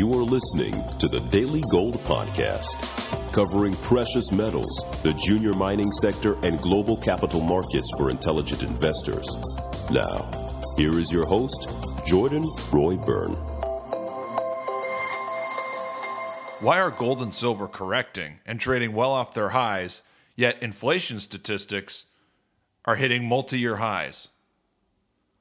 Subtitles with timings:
[0.00, 2.80] listening to the Daily Gold Podcast,
[3.32, 9.28] covering precious metals, the junior mining sector, and global capital markets for intelligent investors.
[9.90, 10.30] Now,
[10.78, 11.70] here is your host,
[12.06, 13.34] Jordan Roy Byrne.
[16.60, 20.02] Why are gold and silver correcting and trading well off their highs,
[20.34, 22.06] yet inflation statistics
[22.86, 24.28] are hitting multi year highs?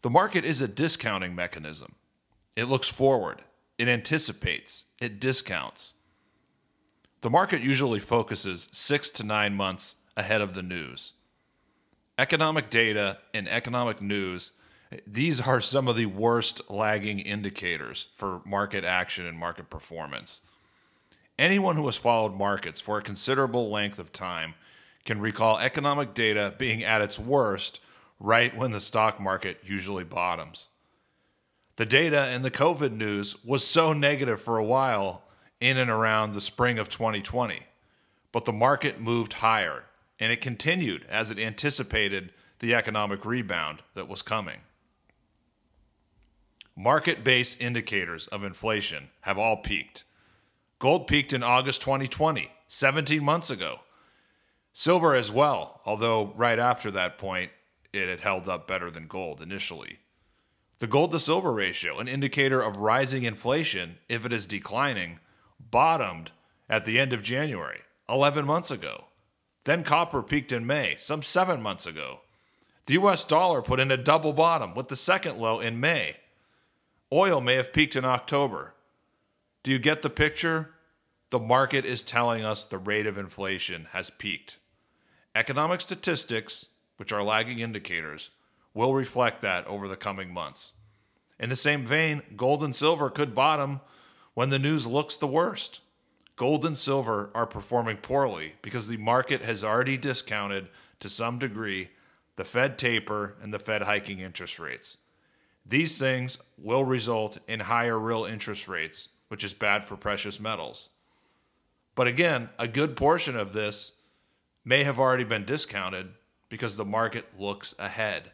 [0.00, 1.94] The market is a discounting mechanism.
[2.56, 3.42] It looks forward,
[3.82, 5.94] it anticipates, it discounts.
[7.22, 11.14] The market usually focuses six to nine months ahead of the news.
[12.16, 14.52] Economic data and economic news,
[15.04, 20.42] these are some of the worst lagging indicators for market action and market performance.
[21.36, 24.54] Anyone who has followed markets for a considerable length of time
[25.04, 27.80] can recall economic data being at its worst
[28.20, 30.68] right when the stock market usually bottoms.
[31.82, 35.24] The data in the COVID news was so negative for a while
[35.58, 37.58] in and around the spring of 2020,
[38.30, 39.86] but the market moved higher
[40.20, 44.60] and it continued as it anticipated the economic rebound that was coming.
[46.76, 50.04] Market based indicators of inflation have all peaked
[50.78, 53.80] Gold peaked in August 2020, 17 months ago.
[54.72, 57.50] Silver as well, although right after that point,
[57.92, 59.98] it had held up better than gold initially.
[60.78, 65.20] The gold to silver ratio, an indicator of rising inflation if it is declining,
[65.58, 66.32] bottomed
[66.68, 69.04] at the end of January, 11 months ago.
[69.64, 72.20] Then copper peaked in May, some seven months ago.
[72.86, 76.16] The US dollar put in a double bottom with the second low in May.
[77.12, 78.74] Oil may have peaked in October.
[79.62, 80.70] Do you get the picture?
[81.30, 84.58] The market is telling us the rate of inflation has peaked.
[85.34, 86.66] Economic statistics,
[86.96, 88.30] which are lagging indicators,
[88.74, 90.72] will reflect that over the coming months.
[91.38, 93.80] In the same vein, gold and silver could bottom
[94.34, 95.80] when the news looks the worst.
[96.36, 100.68] Gold and silver are performing poorly because the market has already discounted
[101.00, 101.90] to some degree
[102.36, 104.96] the Fed taper and the Fed hiking interest rates.
[105.66, 110.90] These things will result in higher real interest rates which is bad for precious metals.
[111.94, 113.92] But again, a good portion of this
[114.62, 116.10] may have already been discounted
[116.50, 118.30] because the market looks ahead.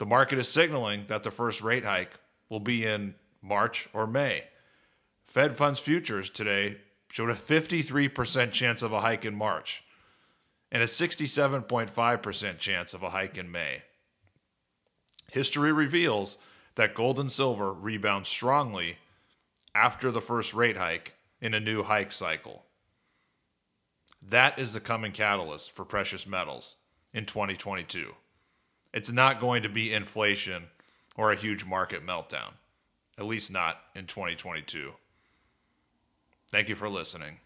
[0.00, 2.18] The market is signaling that the first rate hike
[2.48, 4.44] will be in March or May.
[5.26, 6.78] Fed funds futures today
[7.10, 9.84] showed a 53% chance of a hike in March
[10.72, 13.82] and a 67.5% chance of a hike in May.
[15.32, 16.38] History reveals
[16.76, 18.96] that gold and silver rebound strongly
[19.74, 22.64] after the first rate hike in a new hike cycle.
[24.22, 26.76] That is the coming catalyst for precious metals
[27.12, 28.14] in 2022.
[28.92, 30.64] It's not going to be inflation
[31.16, 32.54] or a huge market meltdown,
[33.18, 34.92] at least not in 2022.
[36.50, 37.38] Thank you for listening.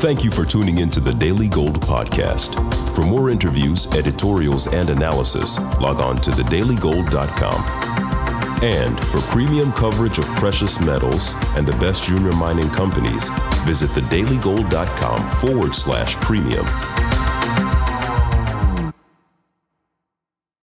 [0.00, 2.54] Thank you for tuning in to the Daily Gold Podcast.
[2.96, 8.62] For more interviews, editorials, and analysis, log on to thedailygold.com.
[8.64, 13.30] And for premium coverage of precious metals and the best junior mining companies,
[13.64, 16.66] visit thedailygold.com forward slash premium.